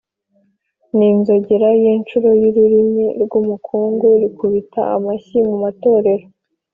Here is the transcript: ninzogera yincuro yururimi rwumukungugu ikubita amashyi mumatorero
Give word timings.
ninzogera 0.95 1.69
yincuro 1.81 2.29
yururimi 2.41 3.05
rwumukungugu 3.23 4.09
ikubita 4.27 4.81
amashyi 4.95 5.37
mumatorero 5.47 6.25